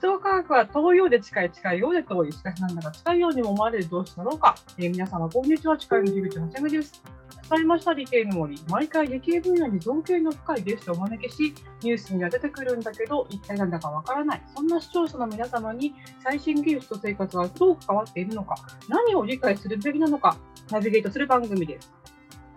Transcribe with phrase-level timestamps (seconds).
[0.00, 4.54] 人科学は遠いようで近い、近いようで遠い、しかしなんだか近いようにも思われる同士だろうか。
[4.78, 7.02] えー、皆様、こんにちは、近いの樋口はちみです。
[7.50, 14.42] 伝えました理系の森、毎回理系分野に造形の深いゲストをお招きし、ニュースには出てくるんだけど、一体なんだかわからない。
[14.56, 15.94] そんな視聴者の皆様に
[16.24, 18.54] 最新技術と生活はどう関わっているのか、
[18.88, 20.38] 何を理解するべきなのか、
[20.70, 21.99] ナビゲートする番組です。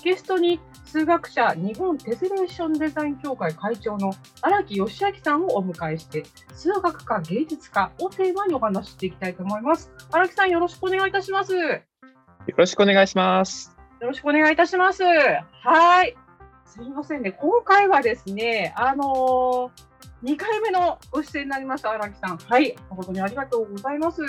[0.04, 6.24] ゲストに数学者日本テスレーションデザイン協会会長の荒木義明さんをお迎えして
[6.54, 9.92] 数学科芸術家をテーマにお話ししていきたいと思います。
[10.12, 11.54] 荒木さんよろしくお願いいたします。
[11.54, 11.80] よ
[12.58, 13.76] ろしくお願いします。
[14.02, 15.04] よろしくお願いいたします。
[15.04, 16.18] はい。
[16.66, 17.32] すみませんね。
[17.32, 22.38] 今回はですねあのー、2回目のご出演になりました荒木さん。
[22.38, 22.76] はい。
[22.90, 24.22] 誠にありがとうございます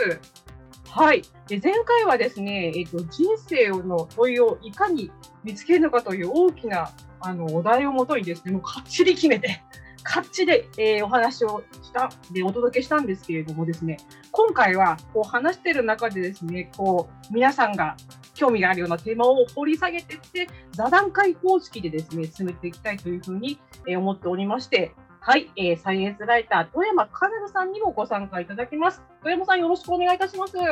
[0.96, 5.10] はい、で前回はですね、えーと、人生の問いをいかに
[5.42, 9.60] 見つけるのかという大きなあのお題をもとにですね、もうかっちり決めて、
[10.04, 13.96] かっちり、えー、お話をしたでお届けしたんですけれどもですね、
[14.30, 17.96] 今回はこう話している中でですね、こう皆さんが
[18.34, 24.92] 興味があるようなテーマを掘り下げていって、座談会方式でですね、進めていきたいというふうに思っておりまして、
[25.26, 29.02] はい、えー、サイエンスライター、富山かなるさんにもご参加いただきます。
[29.22, 30.54] 富山さん、よろしくお願いいたします。
[30.54, 30.62] よ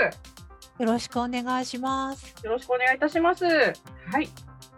[0.78, 2.34] ろしくお願いします。
[2.44, 3.46] よろしくお願いいたします。
[3.46, 3.72] は
[4.20, 4.28] い。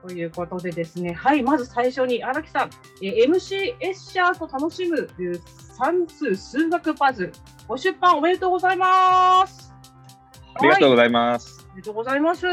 [0.06, 2.70] ということでですね、はい、まず最初に荒木さん、
[3.02, 5.10] えー、MC エッシャーと楽しむ
[5.76, 7.32] 算数数学パズル、
[7.66, 9.74] ご出版おめでとうございます。
[10.54, 11.58] ありがとうございます。
[11.62, 12.46] はい、ありがとうございます。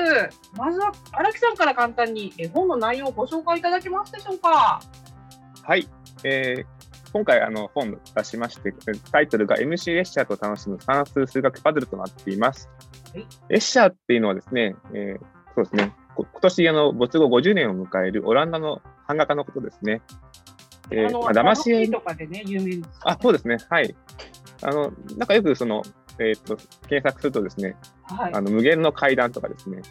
[0.57, 4.81] まずは荒木さんから簡単にえ本の内容をご紹介いただけますでしょうか。
[5.61, 5.87] はい、
[6.23, 8.73] えー、今回あの本出しまして、
[9.11, 12.69] タイトルが MC エッシャーと楽しむ算数数学パズルとなっています。
[13.49, 15.19] エッシャーっていうのはですね、えー、
[15.55, 20.01] そうですね、今年あの没後50年を迎えるオランダの版画家のことですね。
[20.91, 23.95] えー、まあ、騙しとかでね、有名です、ね、あ、そうですね、はい。
[24.61, 25.83] あの、なんかよくその、
[26.19, 29.81] えっ、ー、と、検索するとですね、はい、あの無限の階段とかですね、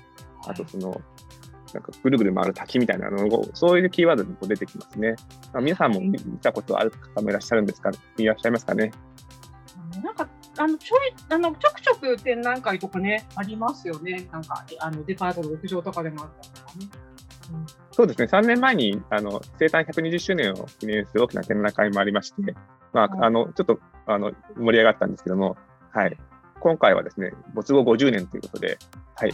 [0.47, 1.01] あとその、
[1.75, 5.15] なんかぐるぐる回る滝みたいなのを、そういうキーワードに出てきますね。
[5.53, 8.91] まあ、皆さんも見たことある方もいらっしゃるんですか、いらっしゃいますかね。
[10.03, 16.89] なんかあのちょいあのちょくちょく展覧会とかね、ありますよね、なんかあのデパートの屋上とかでもあったりとかね。
[17.53, 22.55] うん、そうですね、3年前にあの生誕120周年を記念する大きな展覧会もありまして、
[22.93, 25.57] まあ、あのちょっとあの盛り上がったんですけども、
[25.93, 26.17] はい、
[26.61, 28.79] 今回はですね、没後50年ということで、
[29.17, 29.33] はい、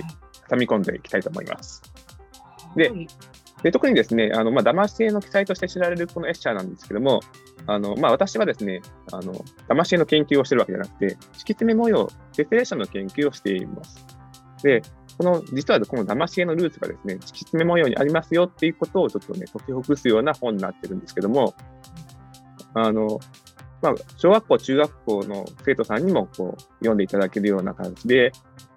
[0.48, 1.82] 挟み込んでいきたいと思います。
[2.76, 2.92] で、
[3.62, 7.20] で特にですね、あのまあ、騙し絵の記載として知られるこのエッシャーなんですけども、
[7.66, 8.82] あのまあ、私はですね、
[9.12, 9.32] あの
[9.68, 14.06] 騙し絵の研究をしてるわけじゃなくて、敷き詰め模様、デフレーションの研究をしています。
[14.62, 14.82] で、
[15.18, 21.54] この実はこの騙し絵のルーツがですね、敷き詰め模様にありますよっていうことをちょっとね、解きほぐすような本になってるんですけども、
[22.74, 23.18] あの、
[23.82, 28.32] まあ、小学校、中学校の生徒さんにもこう読んでいただけるような感じで、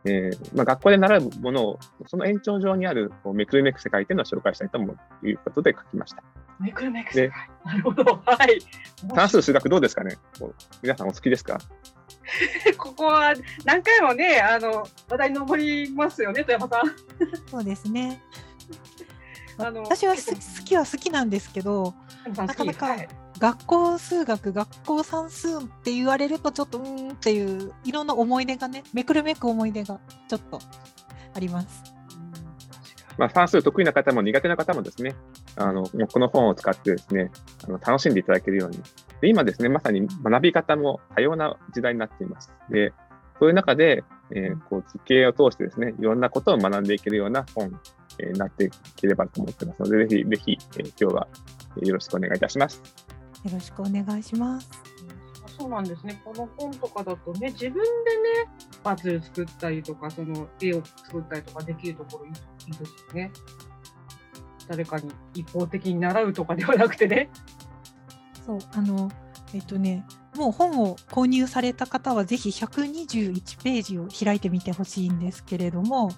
[0.06, 4.94] えーまあ、学校で習うものを、その延長上にあるこうめくるめく世界というのを紹介したいと思
[5.24, 6.24] ういうことで書きました。
[6.60, 7.50] めくるめく世界。
[7.66, 8.04] なるほど。
[8.26, 8.60] はい。
[9.16, 10.04] 算数、数学どうですか？
[10.04, 10.18] ね
[10.82, 11.58] 皆さんお好きですか？
[12.78, 13.34] ここは
[13.66, 16.92] 何回もね、あの話題に上りますよね、富山さん。
[17.50, 18.22] そうですね。
[19.58, 20.22] あの私は好
[20.66, 21.94] きは好きなんですけど、
[22.36, 23.08] なかなか、はい
[23.40, 30.60] 学校数学学校算数って言われるとちょっとうーんっていういろんな思い出がねめくるめく思い出がちょっと
[31.34, 31.84] あります。
[33.18, 35.14] まあ、算数得意な方も苦手な方もですね
[35.58, 37.32] あのこの本を使ってですね
[37.66, 38.78] あの楽しんでいただけるように
[39.20, 42.94] で今ですねまさに学び方も多様な時代になっていますで
[43.38, 47.76] そういう中で、えー、こう図形を通してですねいろんなことを学んでいけるような本に、
[48.20, 51.28] え、なっていければと思ってますのでぜひぜひ、えー、今日は
[51.82, 53.19] よろしくお願いいたします。
[53.44, 54.70] よろしくお願いします。
[55.58, 56.22] そうなんですね。
[56.24, 57.84] この本とかだとね、自分でね、
[58.82, 63.32] パズル作ったりとか、その絵を作ったりとかできるところいいですよね。
[64.68, 67.30] 誰かに一方的に習うとかではなくてね。
[68.46, 69.12] そう、あの、
[69.54, 70.06] えっとね、
[70.36, 76.12] もう本を購入された方はぜひ121ページを開いてみてほしいんですけれども、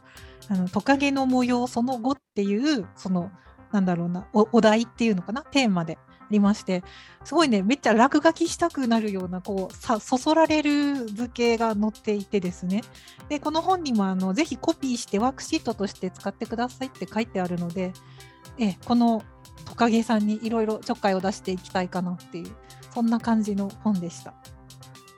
[0.49, 3.31] あのトカゲの模様その後っていうその
[3.71, 5.97] なんだろうなお題っていうのかなテーマで
[6.31, 6.83] りまして
[7.23, 12.81] すごいねめっちゃ落書きしたくなるようなこうさそそられる図形が載っていてですね
[13.29, 17.93] でこの本にもあのぜひコピーしてワークシートとして使ってくださいって書いてあるので
[18.57, 19.23] えこの
[19.65, 22.51] トカゲさんにいろいろちょっかいを出していきたいかなっていう
[22.93, 24.33] そんな感じの本でした。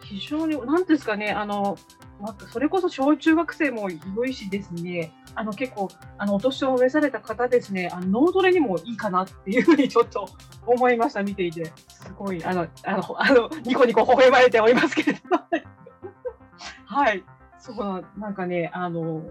[0.04, 1.77] 非常に何ですかねあの
[2.19, 10.27] まあ、それこそ小中学生も良いしですね、あの結構あのお年を召された方ですね、あの脳トレにもいいかなっていうふうにちょっと
[10.65, 11.71] 思いました、見ていて。
[11.88, 15.44] すごい、あの、あの、あのニコニコ微笑まれておりますけれども。
[16.86, 17.24] はい。
[17.60, 19.24] そうなんかね、あの、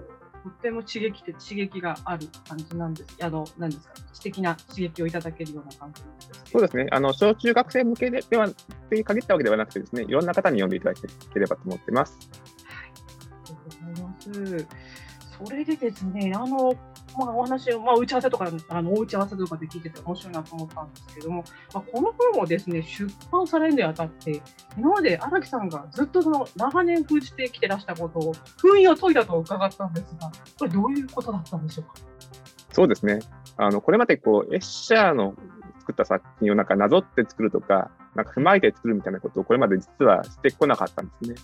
[0.43, 3.17] とっても刺激で刺激がある感じなんです。
[3.23, 6.50] あの、なんですか、知的な刺激をいただけるような感じなです。
[6.50, 6.88] そうですね。
[6.90, 8.49] あの、小中学生向けででは、
[8.94, 12.18] って限ったわけではなくてですね、いろんな方に読んでいただければと思ってます。
[12.64, 12.90] はい。
[12.90, 12.92] あ
[13.24, 14.66] りがとうございます。
[15.44, 16.72] それでですね、あの、
[17.18, 21.44] まあ、お話、まあ、打ち合わせとか、あの、お打ち合わせとかで聞いてて面白いなと思ったんですけども、
[21.74, 24.40] まあ、この本をですね、出版されるにあたって、
[24.78, 31.94] 今まで荒木さんがずっとその長年封じてきてらしたことを、封印を解いたと伺ったんですが、これどういうことだったんでしょうか？
[32.72, 33.18] そうですね。
[33.56, 35.34] あの、これまでこう、エッシャーの
[35.80, 41.36] 作った作品をなんかなぞって作るとか、なんか踏まえて作るみたいなことをこれまで実はしてこなかったんですね。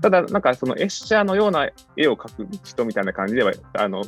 [0.00, 4.02] ただ、なんかそのエッシャーのような絵を描く人みたいな感じでは、あの、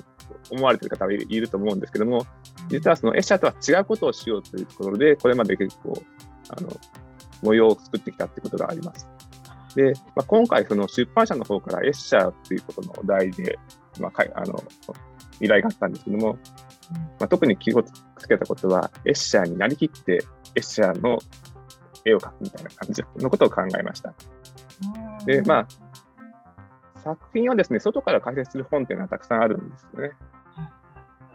[0.50, 2.26] 思われている方はいると思うんですけども、
[2.68, 6.02] 実はそのエッシャーとは違うことをしようというところで、これまで結構、
[6.50, 6.68] あの、
[7.42, 9.08] 模様を作ってきたってことがあります。
[9.74, 13.58] で、まあ、今回、その出版社の方からエッシャーということのお題で、
[14.00, 14.62] まあ、かいあの
[15.40, 16.38] 依頼があったんですけども、
[17.18, 20.24] まあ、特に気をつけたことは、エッシャーになりきって、
[20.54, 21.18] エッシャーの
[22.08, 24.14] 絵を描くみたいな感じのことを考えました。
[25.24, 25.66] で、まあ、
[27.02, 30.12] 作品をですね、外から解説する本っていうのはたくさんあるんですよね。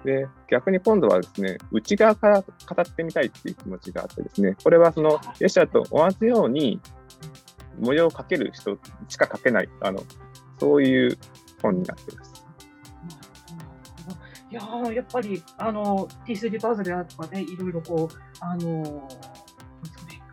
[0.04, 2.48] で、逆に今度はですね、内側から語
[2.82, 6.82] ってみたいっていう気持ちがあってですね、これはその、エシャと同じように
[7.80, 8.78] 模様をかける人
[9.08, 10.04] しか書けない、あの、
[10.60, 11.18] そういう
[11.62, 12.34] 本になっています。
[14.52, 19.08] いややっぱり、あの、T3 パズルとかね、いろいろこう、あの、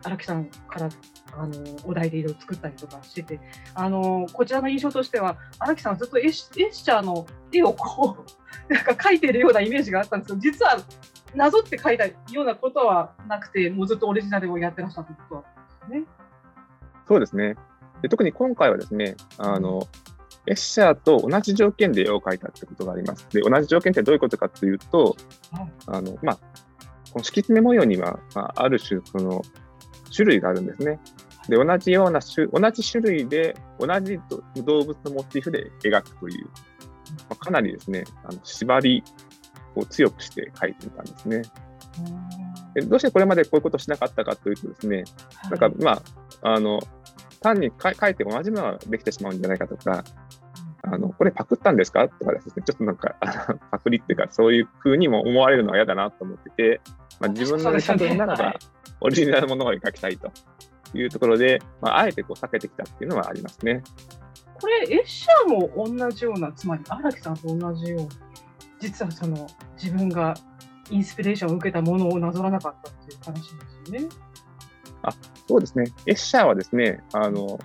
[0.03, 0.89] 荒木さんから
[1.33, 1.53] あの
[1.85, 3.39] お題でいろいろ作ったりとかしてて、
[3.73, 8.17] あのこちらの印象としては、荒木さん、ずっとエッシャーの絵をこ
[8.69, 10.77] う、なんか描いてるようなイメージがあったんですけど、実は
[11.35, 15.45] なぞって描いたようなことはなくて、もうずっとオリジナルをやってらっしゃったこと
[15.85, 16.05] ですね。
[17.07, 17.55] そうですね
[18.01, 19.87] で特に今回はですね、あの、
[20.47, 23.27] エッシャーと同じ条件で絵を描いたってことがあります。
[23.31, 25.15] で、同じ条件ってどういうことかというと、
[25.85, 26.35] あの、まあ、
[27.11, 29.41] この敷き詰め模様には、まあ、ある種、その、
[30.15, 30.99] 種類があるんですね。
[31.47, 34.19] で、同じような種、同じ種類で、同じ
[34.63, 36.51] 動物のモチーフで描くという、ま
[37.31, 39.03] あ、かなりですね、あの縛り
[39.75, 41.41] を強くして描いてみたんですね。
[42.73, 45.03] でどうしてこれまでこういうことをしなかったかというとですね、
[45.49, 45.91] なんかま
[46.43, 46.79] あ、あの、
[47.41, 50.03] 単に書いて同じものができてしまうんじゃないかとか、
[50.83, 53.15] あの、これパクったんですかとかですね、ちょっとなんか、
[53.71, 56.81] パクリっていうか、そういう風にも思われるのは嫌だなと思ってて、
[57.19, 58.55] まあ、自分の作品ならば、
[59.01, 60.31] オリジナルものを描きたいと
[60.93, 63.83] いうところで、まあ、あえてこう避けてきたっていうのはありますね。
[64.59, 68.09] これ、エッシャーも同じような、つまり荒木さんと同じように、
[68.79, 70.35] 実はその自分が
[70.89, 74.09] インスピレーションを受けたものをなぞらなかったっていう話ですよね。
[75.03, 75.11] あ
[75.47, 75.85] そうですね。
[76.05, 77.59] エッシャーはですね、あの、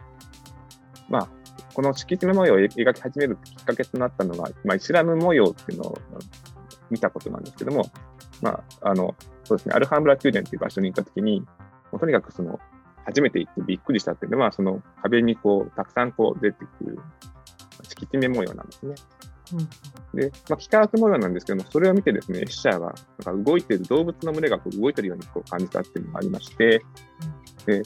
[1.09, 1.29] まあ、
[1.75, 5.99] この敷き詰め模様を描き始めるきっかけとなったのが、まあ、イスラム模様っていうのを
[6.91, 7.91] 見たことなんですけども、
[8.41, 9.15] まあ、あの、
[9.47, 11.47] そうですね、アルハンブラ宮殿っていう場所に行ったときに、も
[11.95, 12.59] うとにかくその、
[13.05, 16.99] 初めて行ってびっくりしたっていうのは、その壁にこう、たくさんこう出てくる
[17.83, 18.95] 敷き詰め模様なんですね。
[19.53, 22.95] うん、で、まあ、幾何学模様なんですけども、それを見てですね、エッシャーは、
[23.25, 26.83] なんか動いている動物の群れがこう動いているようにこう感じたっていうのがありまして、
[27.65, 27.83] で、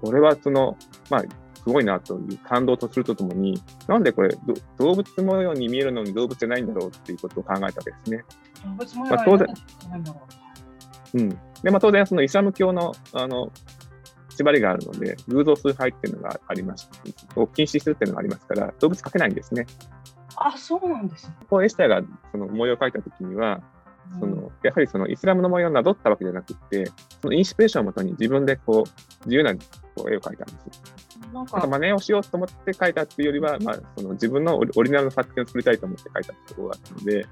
[0.00, 0.78] これはその、
[1.10, 1.28] まあ、す
[1.68, 4.34] ごいなという感動とするとともに、なんでこれ、
[4.78, 8.24] 動物模様に見えるのに動物じゃないんだろうっていうことを考えたわけですね。
[8.64, 9.46] 動物模様まあ、当然、
[11.14, 11.28] うん。
[11.62, 13.50] で、まあ、当然、そのイスラム教の、あの、
[14.30, 19.66] 縛りがあるので、偶像崇拝っていうのがありまして、を禁止するっていうのがありますから、動物描けないんですね。
[20.36, 21.34] あ、そうなんですね。
[21.48, 22.02] こうエスターが
[22.32, 23.60] その模様を描いたときには、
[24.18, 26.90] そのやはりそのイスラムの模様をなぞったわけじゃなくて、
[27.20, 29.60] そのインスピレーションをもとに自分でこう自由なこ
[30.06, 31.00] う絵を描いたんです。
[31.32, 37.26] なんか真似をしようと思って描いたっていうよりは、まあ、その自分のオリジナルの作品を作りたいと思って描いたところがあったので、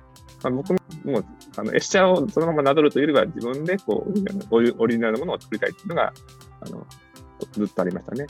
[0.45, 1.25] まあ、僕ももう
[1.57, 4.13] あのエッシャーをそのままなぞるというよりは、自分でこう
[4.51, 6.13] オリオリジナルのものを作りたいっていうのが
[6.61, 6.87] あの
[7.53, 8.27] ずっとありましたね。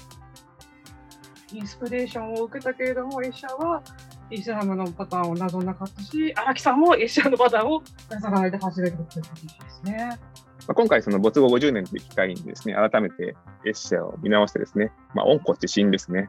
[1.53, 3.83] インスピレーションを受けたけれども、エッシャーは
[4.31, 10.19] イスラムのパターンをなぞなかったし、荒木さんもエッシャーのパターンをなぞられて始めるということですね。
[10.67, 13.35] まあ、今回、その没後50年という機会にですね、改めて
[13.65, 16.29] エッシャーを見直してですね、まあ、温故知新ですね。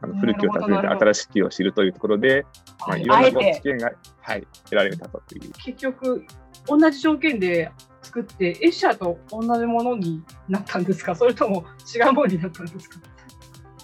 [0.00, 2.46] あの古きを訪ねて新しきを知るというところで、
[2.86, 3.04] まあ、い。
[3.04, 3.90] ろんな知見が、
[4.20, 5.52] はい、得られたという。
[5.52, 6.24] 結局、
[6.66, 7.70] 同じ条件で
[8.02, 11.64] 作って、エッシャーと同じものになったんですか、それとも
[11.94, 13.00] 違うものになったんですか？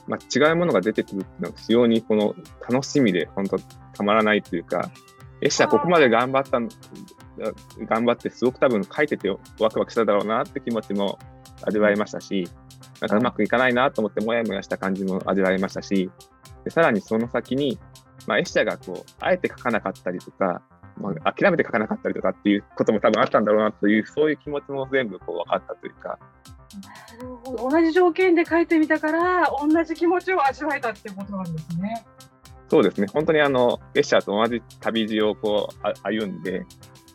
[0.06, 2.34] まあ、違うものが出てくるっていうのは非常にこの
[2.68, 4.90] 楽しみで本当たまらないというか、
[5.40, 6.60] エッシャーここまで頑張った
[7.86, 11.18] 頑張ってすごく多分書いててワクワクしただろうなって気持ちも
[11.62, 12.46] 味わいましたし、
[13.00, 16.10] なんかうまくいかないなと思ってもやもやした感じも味わいましたし、
[16.64, 17.78] でさらにその先に、
[18.26, 20.62] まあ、エッシャーがこうあえて書かなかったりとか、
[20.96, 26.18] まあ、諦めて書かなかったりとかっていうことも多分あったんだろうなという、そういう気持ちも全部こう分かったというか。
[27.56, 32.04] 同じ条件で書いてみたから、同じ気持ちを味わえたってことなんですね。
[32.68, 36.64] そうですね、本当にあのエッシャーと同じ旅路をこう歩んで、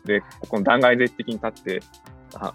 [0.04, 1.82] でこの断崖絶壁に立って、
[2.34, 2.54] あ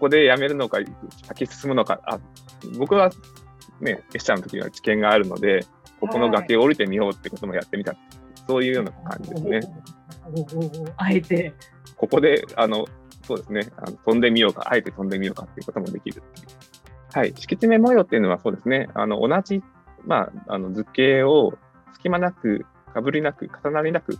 [0.00, 0.78] ここでやめるのか、
[1.24, 2.18] 先進むのか、あ
[2.78, 3.10] 僕は
[3.82, 5.66] ね、エッシャーの時は知見があるので、
[6.00, 8.00] ここの崖を降りてみようってこともやってみた、はい、
[8.46, 9.60] そういうような感じですね。
[10.96, 11.52] あえて。
[11.98, 12.86] ここで、あの、
[13.24, 16.22] そうですね、あの飛んでみようか、あえて飛んでみようかっていうこともできる
[17.12, 19.62] はい、敷地面模様っていうのはそうですね、あの同じ、
[20.06, 21.52] まあ、あの図形を
[21.92, 22.64] 隙間なく、
[22.94, 24.18] かぶりなく、重なりなく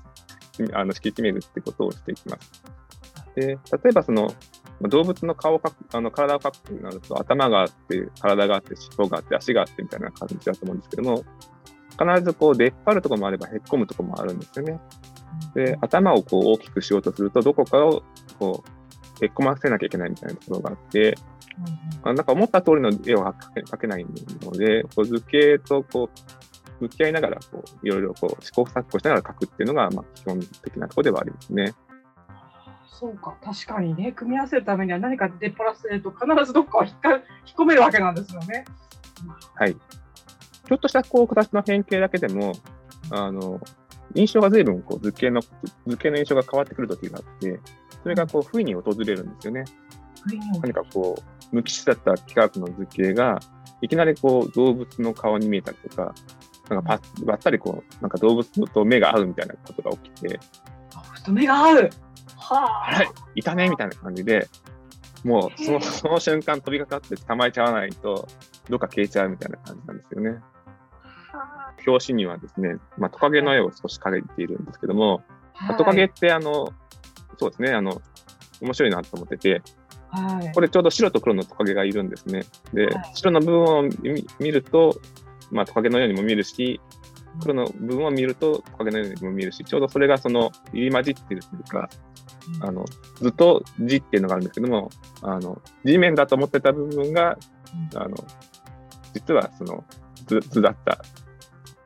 [0.75, 2.63] あの敷き詰めるってことをしていきます。
[3.35, 3.59] で例
[3.91, 4.35] えばその
[4.89, 11.25] 動物の顔を描くあの体を描くとなると頭があって体があって尻尾があって足があってみたいな感じだと思うんですけども
[11.99, 14.81] 必ずこう出っ張るところもあればへっこむところもあるんですよね。
[15.55, 18.03] で頭をこう大きくしようとするとどこかを
[18.39, 18.65] こ
[19.21, 21.17] うへっこませなきゃいけないみたいなところがあって、
[22.05, 24.07] うん、なんか思った通りの絵を描け描けない
[24.43, 26.09] のでこう図形とこ
[26.81, 31.75] う向き合いながらこういろいろこう試行錯誤しながら描くっていうのがまあ基本的なところではありますね。
[32.99, 37.23] そうか、確かにね、組み合わせるためには何か出っ張らせると、必ずどっかを引っか引っ
[37.57, 38.65] 込めるわけなんですよね。
[39.55, 39.75] はい。
[39.75, 42.53] ちょっとしたこう形の変形だけでも、
[43.11, 43.61] あの
[44.15, 45.41] 印象が随分こう図形の
[45.87, 47.61] 図形の印象が変わってくる時があって、
[48.03, 49.65] それがこう不意に訪れるんですよね。
[50.63, 53.41] 何かこう無機質だった幾何学の図形が
[53.81, 56.15] いきなりこう動物の顔に見えたりとか、
[56.69, 60.41] なんかパばったりこうなんか動物と目が合うみたいなことが起きて。
[61.29, 61.91] 目が合う
[62.41, 63.43] はあ、あれい。
[63.43, 64.49] たねみたいな感じで、
[65.25, 68.27] もうその その瞬間飛びかかって捕まえちゃわないと、
[68.69, 70.41] どっか消えちゃうみたいな感じなんですよね。
[71.87, 75.23] 表紙にはですね、まあ、トカゲの絵を少し描いているんですけども、
[75.55, 76.73] はい、トカゲってあの、
[77.39, 78.03] そうですね、あの、
[78.61, 79.63] 面白いなと思ってて、
[80.11, 82.43] はい、これちょうど白と黒のトカゲがいるんですね。
[82.75, 83.83] で、はい、白の部分を
[84.39, 85.01] 見ると、
[85.51, 86.81] まあ、トカゲのようにも見えるし、
[87.41, 91.89] 黒の部分を見るとトカゲのようにも見えるし、ちょうどそれがその入り混じっているというか、
[92.61, 92.85] あの
[93.17, 94.91] 図と字っていうのがあるんですけども、
[95.23, 97.39] あの地面だと思ってた部分が、
[97.95, 98.17] あの
[99.15, 99.85] 実はその
[100.27, 101.03] 図図だった。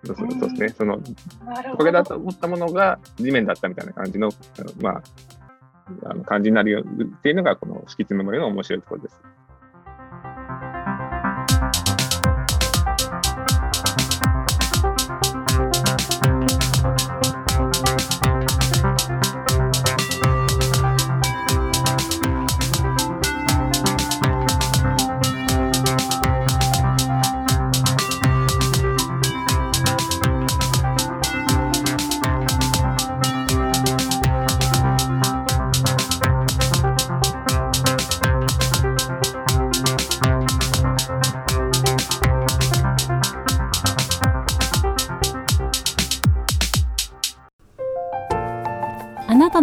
[0.06, 5.02] そうですね、そのトカゲだと思ったものが地面だったみたいな感じの、あのまあ、
[6.10, 9.22] あの感じになるよっていうのが、この敷き詰め物の面白いところです。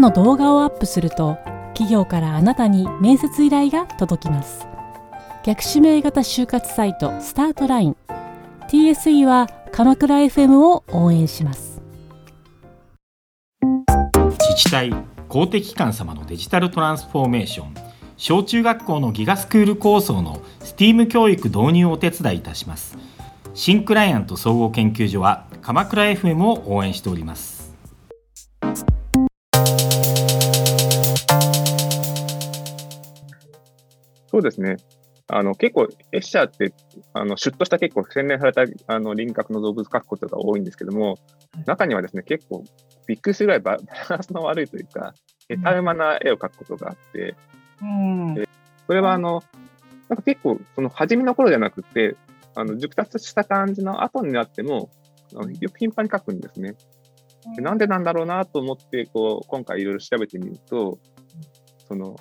[0.02, 1.38] の動画をアップすると
[1.74, 4.68] 企業からあなたに面接依頼が届きます。
[5.46, 7.98] 逆指名型就活サイトスタートライン。
[8.68, 11.82] TSE は鎌倉 FM を応援します。
[13.62, 14.94] 自治体
[15.30, 17.74] 公的機関様のデジタルトランスフォーメーション。
[18.18, 22.98] 小中学校のギガスクール構想の STEAM 教育導入をお手伝いいたします。
[23.54, 27.61] 新クライアント総合研究所は鎌倉 FM を応援しております。
[34.42, 34.78] そうですね。
[35.28, 36.74] あの結構、エッシャーって、
[37.14, 41.18] あのシュッとした結構洗練されたあの輪郭の動物描くことが多いんですけども、
[41.66, 42.64] 中にはですね、結構
[43.08, 43.78] びっくりするぐらいバ
[44.10, 45.14] ランスの悪いというか、
[45.48, 47.36] 下手馬な絵を描くことがあって、
[47.82, 48.50] うん、で
[48.88, 49.44] それはあの、
[50.10, 52.18] なんか結構、その初めの頃じゃなくて、
[52.56, 54.90] あの熟達した感じの後になっても、
[55.36, 56.76] あのよく頻繁に描くんですね。
[57.56, 61.00] でなんでなんだろうなと思って、こう、今回いろいろ調べてみると、
[61.88, 62.18] その、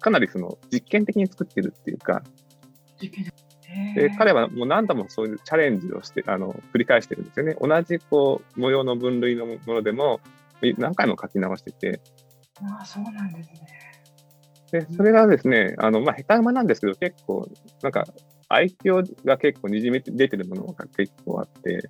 [0.00, 2.22] かなりその実験的に作ってるっていうか、
[3.94, 7.56] で彼はもう何度もそういうチャレンジをしてあの繰り返してるんですよね。
[7.60, 10.20] 同じこう模様の分類のものでも
[10.78, 12.00] 何回も書き直してて。
[12.62, 13.84] ああ、そうなんですね。
[14.70, 17.48] でそれがですね、あのまあ、下手馬なんですけど、結構、
[17.82, 18.04] なんか
[18.48, 21.88] 愛嬌が結構にじみ出てるものが結構あって、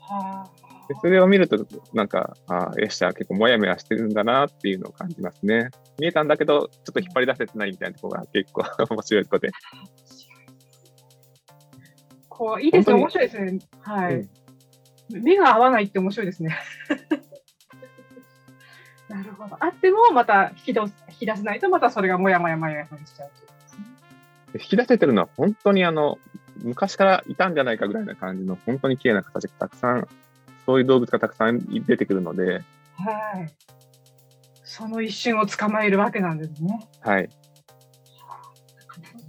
[0.00, 0.48] は
[0.88, 5.70] でそれを見ると、なんか、あーエッシャー結構もやもやしてるんだなっていうのを感じますね。
[5.98, 9.50] 見えたんだけど、ちょっと引っ張り出せてないみたいなところが結構面白いところで。
[12.28, 13.58] こういいですね、本面白いですね。
[13.80, 14.30] はい、うん
[15.10, 16.56] 目が合わないって面白いですね。
[19.08, 19.56] なるほど。
[19.60, 23.30] あっても、また引き出す引き出せないと、またそれがもやもやもやもやしちゃう
[24.54, 26.18] 引き出せてるのは本当にあの、
[26.62, 30.08] 昔からいたんじゃないかぐらいな感じの、本当に綺麗な形がたくさん、
[30.66, 32.62] そういう動物がたくさん出てくるので、
[32.96, 33.52] はい。
[34.64, 36.86] その一瞬を捕まえるわけなんですね。
[37.00, 37.28] はい。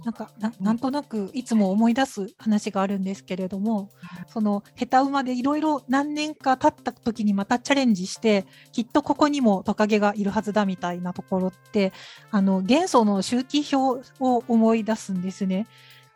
[0.04, 3.90] なんかななんとなくいつも思い出す話があるんですけれども
[4.28, 11.92] その下手馬でいろいろ何年か経った時にまたチャレンジしてきっとここにもトカゲがいるはずだみたいなところって
[12.30, 15.66] あの元素の周期表を思い出すんですね。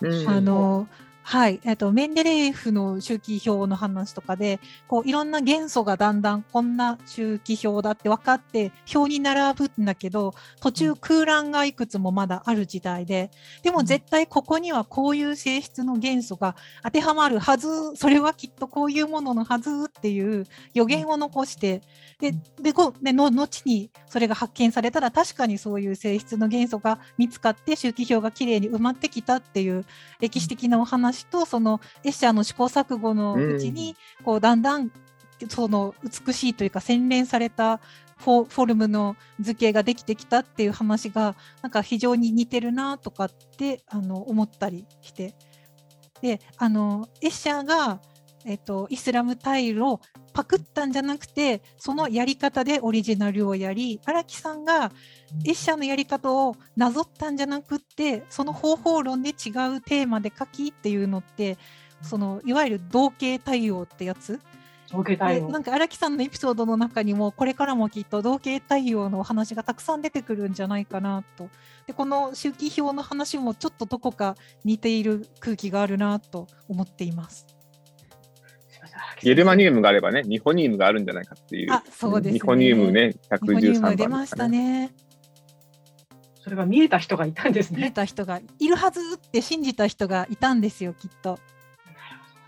[0.01, 0.89] うんあの
[1.25, 13.31] はい、えっと、メンデレーエフの周期表の話とかで、こう、いろんな元素がだんだんこんな周期表だって分かって、表に並ぶんだけど、途中空欄がいくつもまだある時代で、
[13.63, 21.83] でも絶対ここにはこういう性質の元素が当てはまるはず、それはきっとこういうもののはずっていう予言を残して、
[22.19, 29.85] で、で、こう、での、後にそれが発見されたら確かにそういう性質の元素が見つかって周期表がきれいに埋まってきたっていう
[30.21, 34.91] 歴史的なお話と、そのエッシャーの試行錯誤のうちに、こうだんだん
[35.49, 37.81] その美しいというか洗練された
[38.19, 45.35] フォフォルムの図形ができてきたっていう話がなんか非常に似てるなとかってあの思ったりして。
[46.21, 48.01] であのエッシャーが、
[48.45, 50.01] えっと、イスラムタイルを
[50.33, 54.91] パクったんじゃなくてそのやり方でオリジナルをやり荒木さんが
[55.45, 59.35] エッシャーのやり方をなぞったんじゃなくってその方法論で違う
[59.81, 61.59] テーマで書きっていうのって
[62.01, 64.41] そのいわゆる同型対応ってやつ？
[65.49, 71.49] なんか荒木さんのエピソードの中にもこれからもきっと同型対応のお話がたくさん出てくるんじゃないかなと。
[71.87, 77.47] でこの周期表の話もちょっとどこか似ている空気があるなと思っています。
[79.23, 81.73] ゲルマニウムがあればね、ニホニウムがあるんじゃないかっていう。
[81.73, 84.95] あそうですねニホニウムね、日本ニウ113番ム出ましたね。
[86.41, 87.91] それが見えた人がいたんです見えね。
[87.93, 91.39] た人がいるはずって信じた人がいたんですよきっと。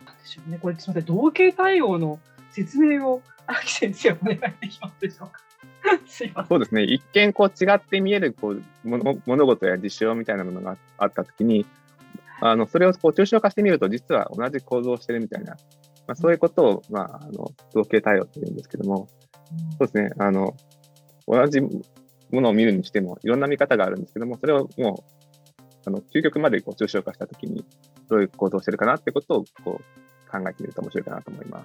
[0.05, 0.59] なんでしょうね。
[0.61, 1.17] これすみません。
[1.17, 2.19] 同型対応の
[2.51, 5.41] 説明を荒木先生お願いできますでしょうか。
[6.07, 6.49] すいません。
[6.49, 11.67] そうですね、一見こう違って見えるこう物物事や事象みたいなものがあったときに、
[12.41, 15.57] あのそれをこう抽象化してみると、実は同じ構造をしてるみたいな、
[16.07, 19.09] まあ、そういうことを、まあ、あの同型対応というんですけども、
[19.79, 20.55] そうですね、あの
[21.27, 21.71] 同じも
[22.33, 27.65] のを見るにしても、いろんな見方があるんですけども、それをもう、あの究極までこう抽象化したときに、
[28.09, 31.65] どういう構造をしてるかなってことをこう考えてみると面白いかなと思いま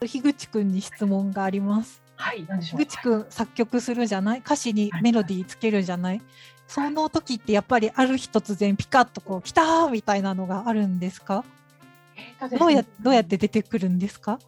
[0.00, 0.06] す。
[0.06, 2.02] 樋口くんに質問があります。
[2.16, 2.46] はい。
[2.46, 4.40] 樋口くん作曲するじゃない？
[4.40, 6.22] 歌詞にメロディーつけるじゃない？
[6.66, 11.44] その時ってやっぱりある日突然ピカッとこう「来た!」みたいなのがあるんですか？
[12.48, 14.38] ねどうやどうやって出てくるんですか？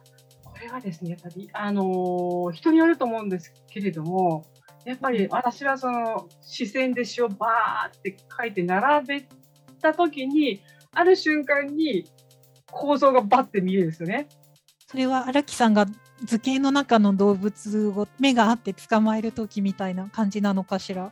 [0.43, 4.45] これはですね、やっぱり、あのー人によると思うんですけれども、
[4.85, 9.27] やっぱり私はその視線で詩をバーって書いて並べ
[9.81, 10.61] たときに、
[10.93, 12.05] ある瞬間に
[12.71, 14.27] 構造がバッて見えるんですよね。
[14.87, 15.85] それは荒木さんが
[16.23, 21.11] 図形の中の動物を目があって捕まえる時みたいな感じなのかしら？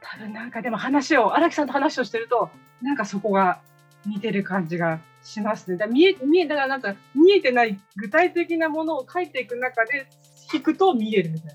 [0.00, 3.60] 多分なんかでも話を、荒木さんと話をしてると、なんかそこが
[4.06, 5.76] 似てる感じがしますね。
[5.76, 10.06] だから見え、見え、だからなんか見えてない具体的なものを書いていく中で、
[10.52, 11.54] 引くと見えるみたいな。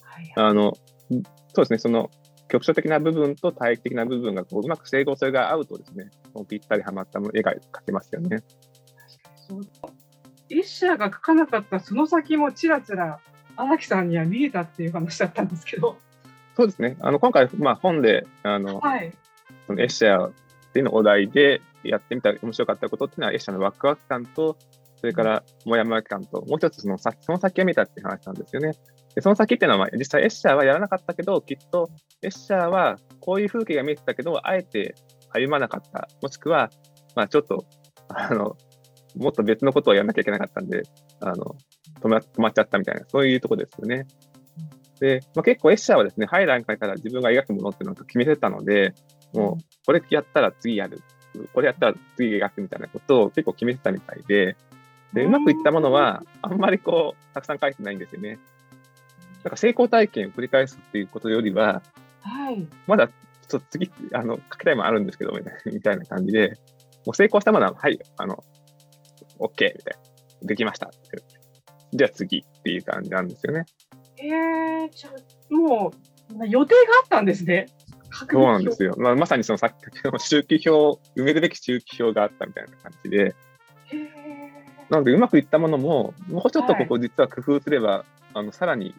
[0.00, 0.72] はいあの、
[1.54, 2.10] そうですね、その
[2.48, 8.42] 局所的な部分と体域的な部分がこううまく整合性が合うとですね、こうぴったりはまった絵が描けますよね。
[9.48, 9.60] そう
[10.50, 13.18] エッシャーが書かなかったその先もちらちら
[13.56, 15.96] 荒木さんには見えたっていう話だったんですけど、
[16.56, 19.12] そうですね、あの今回、まあ、本であのはい、
[19.66, 20.32] そのエッシャー
[20.74, 24.56] っていうのをお題でやってみた面白かったことっていうのは、エッシャーのワクワク感と、
[24.96, 28.72] それからもやもや感と、もう一つその先その先を見たっていう話なんですよね。
[29.14, 31.88] でその先っていうのは、まあ実際エッシャーはやらなかったけど、きっと
[32.22, 34.96] エッシャーはこういう風景が見えてたけど、あえて
[35.32, 36.08] 歩まなかった。
[36.20, 36.70] もしくは、
[37.14, 37.64] まあちょっと、
[38.08, 38.56] あの、
[39.16, 40.82] もっと別のことをやらなきゃいけなかったんで、
[41.20, 41.54] あの、
[42.00, 44.06] 止ま止まっちゃったみたいな、そういうとこですよね。
[45.00, 48.94] で、まあ、結構エッシャーはですね、早い段階から自分が描くものっていうのを決めてたので、
[49.34, 51.02] もう、これやったら次やる。
[51.52, 54.56] これやったら次描くみたいなことを結構決めてたみたいで、
[55.12, 58.38] で、うまくいったものは、あんまりこう、たくさん書いてないんですよね。
[59.42, 61.82] なんか成功体験を繰り返すっていうことよりは、
[62.22, 65.32] はい、まだちょっと次、あの、書きたいもんあるんですけど、
[65.66, 66.56] みたいな感じで、
[67.06, 68.42] もう成功したものは、はい、あの、
[69.38, 69.98] OK、みたい
[70.42, 70.46] な。
[70.46, 70.90] できました。
[71.92, 73.64] じゃあ次っていう感じなんですよね。
[74.18, 75.92] えー、じゃあ、も
[76.38, 77.66] う、予定があったんですね。
[78.14, 78.94] そうなんですよ。
[78.98, 83.34] まあ、まさにそのさっきの周期表、埋めるべき周期表があったみたいな感じで、
[84.90, 88.94] なのでうまくいったものも、もうちょっとここ実は工夫すれば、あの、さらに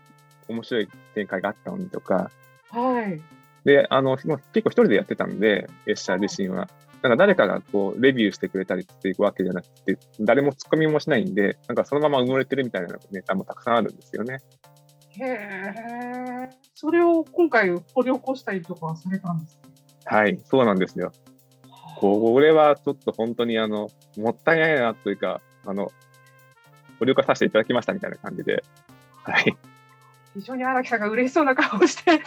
[0.47, 2.31] 面白い展開があったのにとか、
[2.69, 3.21] はい。
[3.63, 6.67] で、あの、結構一人でやってたんで、エッシャー自身は。
[7.01, 14.39] なんか誰かがこう、レビューしてくれたりしていくわけじゃなくて、誰も突っ込みもしないんで、なんかそのまま埋もれてるみたいなネタもたくさんあるんですよね。
[15.19, 16.49] へえ。
[16.73, 19.57] それを今回掘り起こしたりとかされたんです
[20.05, 20.15] か？
[20.15, 21.11] はい、そうなんですよ。
[21.97, 25.91] これはちょっと本当にあの、もったいないなというか、あの、
[26.99, 28.63] ご了解させていただきましたみたいな感じで、
[29.23, 29.57] はい。
[30.33, 32.21] 非常に荒木さんが嬉しそうな顔をして、はい、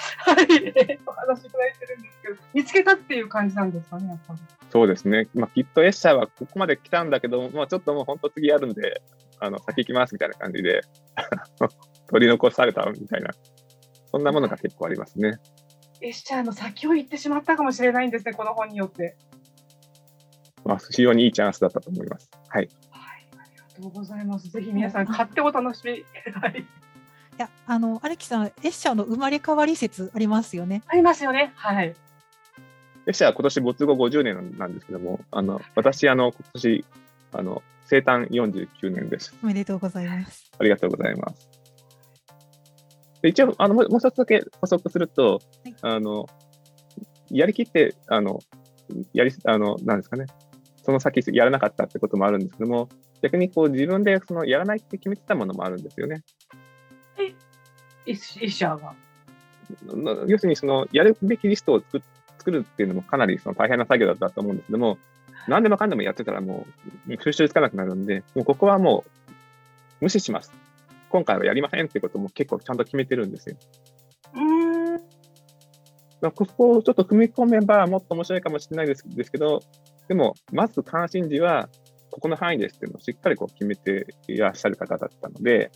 [1.06, 4.40] お話しいただいてるんですけど、見つけたっていう感じなんですかね、やっぱり。
[4.70, 5.28] そうですね。
[5.34, 9.02] まあ、きっとエッシャーはここまで来たんだけど、まあ、ちょっともう本当次やるんで、
[9.38, 10.80] あの、先行きますみたいな感じで、
[12.08, 13.30] 取り残されたみたいな、
[14.10, 15.38] そんなものが結構ありますね。
[16.00, 19.16] エッシャーの先を行ってしまったかもしれないんですね、この本によって。
[20.64, 22.30] まあ、非常にいいチャンスだったと思います。
[22.48, 22.68] はい。
[22.90, 24.48] はい、ありがとうございます。
[24.48, 26.04] ぜひ皆さん買ってお楽しみ。
[26.32, 26.60] はい。
[26.60, 26.64] い
[27.38, 30.82] や、あの、荒木さん、エッシャーの生まれ変わり説ありますよね。
[30.86, 31.52] ありますよね。
[31.54, 31.94] はい。
[33.06, 36.84] エッシャーは今年没後50年なんですけども、あの、私、あの、今年、
[37.32, 39.34] あの、生誕49年です。
[39.42, 40.50] おめでとうございます。
[40.58, 41.48] ありがとうございます。
[43.22, 46.26] で一応、あの、もうもう一つだけ補足すると、はいあの、
[47.30, 48.38] やりきって、あの、
[49.12, 50.26] やり、あの、なんですかね、
[50.82, 52.88] その先やらなかったってこともあるんですけども、
[53.22, 56.22] 逆にこう自分でそのやらないって決めてたものもあるんですよね。
[58.06, 58.94] エッシエッシャーが。
[59.94, 62.02] な要するにそのやるべきリストを作
[62.38, 64.96] 作るっていうのもかなりその大変な作業だったと思うんですけども、
[65.46, 66.66] 何でもかんでもやってたらも
[67.06, 69.10] う収集つかなくなるんで、もうここはもう
[70.00, 70.52] 無視します。
[71.10, 73.56] 今回はやりませんってことも結構ちゃんと決めてるんですよ。
[74.34, 75.00] うーん。
[76.20, 79.60] まあここをちょっと踏み込めばもっと面白いかもしれないですですけど、
[80.08, 81.68] でも、まず関心事は、
[82.10, 85.70] ここの範囲ですっていうのをしっかりこう決めていらっしゃる方だったので、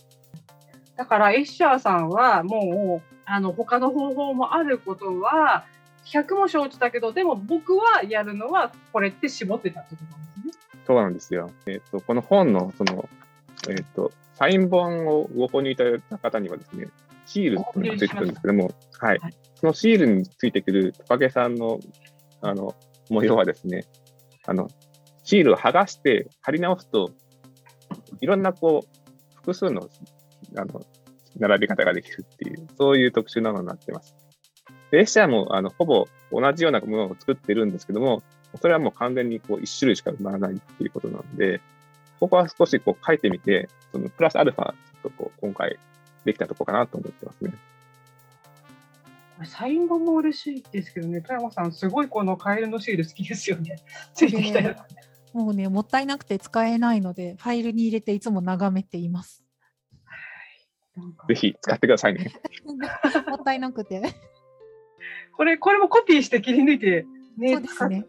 [0.95, 5.65] だから、エッシャーさんはもう、あの、他の方法もあることは、
[6.05, 10.81] 100も承知だけど、でも僕はやるのはこれって絞ってたってことなんですね。
[10.85, 11.49] そうなんですよ。
[11.65, 13.07] えっ、と、この本の、その、
[13.69, 16.87] えっ、と、サイン本をご購入いただいた方にはですね、
[17.25, 19.33] シールっていうのがついてくるんですけども、はいはい。
[19.55, 21.79] そのシールについてくるトカゲさんの、
[22.41, 22.75] あの、
[23.09, 23.85] 模様はですね、
[24.45, 24.67] あの、
[25.23, 27.11] シールを剥がして貼り直すと、
[28.19, 29.89] いろんなこう、複数の、
[30.57, 30.81] あの、
[31.39, 34.15] 並び方ができるっていう、そういう特殊なのになってます。
[34.91, 38.21] でエッシャーも、あの、ほぼ同じようなものを作ってるんですけども、
[38.61, 41.61] それはもう完全にこう一種類しか生まれないっていうことなので、
[42.19, 45.77] ここは少しこう書いてみて、そのプラスアルファ、ちょっとこう今回
[46.25, 47.53] できたとこかなと思ってますね。
[49.37, 53.77] これサイン本も嬉しいですけどね、富山さん、すごいこのカエルのシール好きですよね。
[54.13, 55.35] ついてきたやつ。
[55.35, 59.43] もうね、もったいなくて使えないので、ファイルに入れていつも眺めています。
[61.27, 62.31] ぜひ使ってくださいね。
[63.27, 64.01] もったいなくて。
[65.35, 68.05] これ、これもコピーして切り抜いて、ね、そうですね。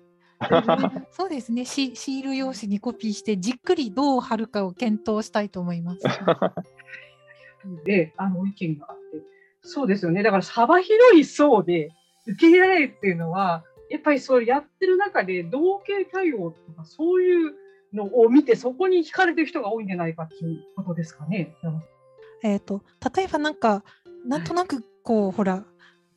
[1.10, 1.94] そうですねシ。
[1.96, 6.02] シール用紙にコピーして、じっくりどう貼るかを検討したいと思います。
[7.84, 9.22] で、あの、意見があって。
[9.62, 10.22] そうですよね。
[10.22, 11.90] だから幅広い層で
[12.26, 17.54] 受け入れられるっていうのは、やっぱりそうやってる中で、同型対応とかそういう
[17.92, 21.54] のを見て、そこに惹かれてる人が多いんじゃないかっていうことですかね。
[22.42, 22.82] えっと、
[23.16, 23.84] 例えばなんか、
[24.26, 25.64] なんとなくこう、ほら、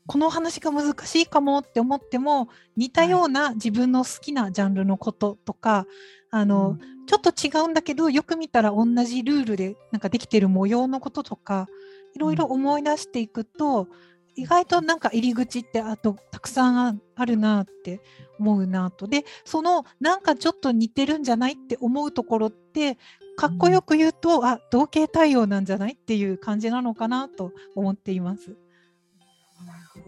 [0.07, 5.85] この話が難しいかもって思っても似たような自分の好きなジャンルのこととか、
[6.31, 11.67] あの、ちょっと違うんだけどよく見たら同じルールでなんかできてる模様のこととか
[12.15, 13.87] いろいろ思い出していくと、
[14.35, 18.01] 意外となんか入り口ってあとたくさんああるなって
[18.39, 19.07] 思うなと。
[19.07, 22.97] でそのなんかちょっと似てるんじゃないって思うところって
[23.35, 28.55] かっこよく言うと、あ同型対応なんじゃないっていう感じなのかなと思っています。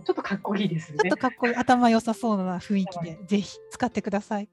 [0.05, 0.99] ちょっとかっこいいですね。
[0.99, 4.49] ちょっとかっこいい頭良さそうな雰囲気で、ぜひ使ってください。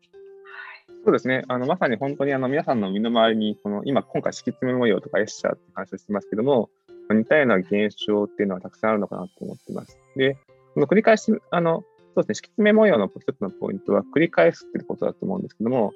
[1.05, 1.45] そうですね。
[1.49, 6.69] あの、まさに本当にあの、皆さんの身の回りに、この、今、今回、敷き詰め模様とかエッシャーって話をしてますけども、
[7.11, 9.97] 似たような現象っていうのはたくさんあるのかなと思ってます。
[10.17, 10.37] で、
[10.75, 11.85] この繰り返し、あの、
[12.17, 15.93] そうですね、敷き詰め模様の一つのポイントは、繰り返すっていうことだと思うんですけども、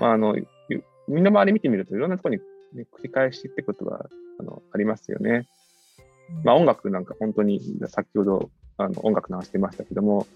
[0.00, 0.36] まあ、あの、
[1.08, 2.40] 身の回り見てみると、いろんなところに、
[2.72, 4.06] ね、繰り返しってことは、
[4.40, 5.46] あの、ありますよね。
[6.44, 10.26] まあ、音楽なんか本当に、先ほど、あの、音楽流してましたけども、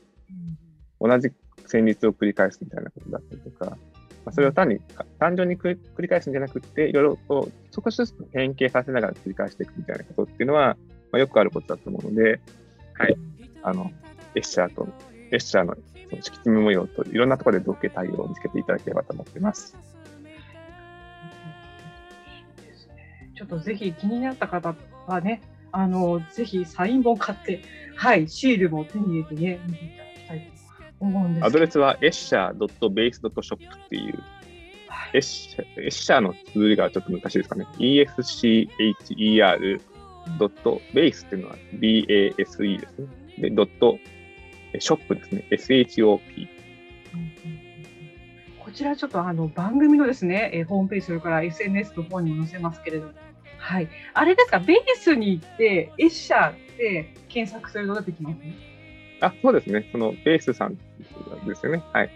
[1.00, 1.32] 同じ
[1.66, 3.76] 旋律を繰り返すみたいなことだったりとか、ま
[4.26, 4.80] あ、それを単に
[5.18, 10.76] 単純に繰り返すんじゃなくて、いろいろこう少しずつ変形させながら繰り返していくみたいなことっていうのは、
[11.10, 12.40] まあ、よくあることだと思うので、
[12.94, 13.16] はい、
[13.62, 13.90] あの、
[14.34, 14.88] エッシャーと、
[15.30, 15.74] エッシャーの
[16.10, 19.76] その敷き詰め模様といろんなところで同型対応を見つけていただければと思っています。
[23.36, 24.74] ちょっとぜひ気になった方
[25.06, 25.40] はね、
[25.72, 27.62] あの、ぜひサイン本買って、
[27.96, 30.46] はい、シールも手に入れてね、見ていただきたいと
[31.00, 34.22] 思うんですアドレスは escher.base.shop っていう、
[34.88, 37.66] はい、エッシャエッシャーの綴りがちょっと難しいですかね。
[37.78, 39.80] escher
[40.38, 42.80] ドットベースっていうのは BASE ですね。
[43.38, 43.98] で、ドット
[44.78, 45.44] ショップですね。
[45.50, 46.20] SHOP。
[48.62, 53.12] こちらちょっとあの番組のですね、えー、ホームページ、それから SNS の方にも載せますけれども、
[53.60, 53.88] はい。
[54.14, 58.54] あれですか、ベースに行って、エッシャーって検索すると出てきますね。
[59.20, 59.86] あ、そうですね。
[59.92, 60.76] そのベースさん
[61.46, 61.82] ですよね。
[61.92, 62.10] はい。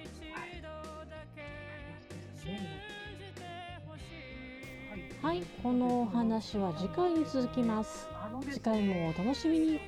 [5.23, 8.09] はい、このお話は次回に続きます。
[8.51, 9.81] 次回もお楽しみに。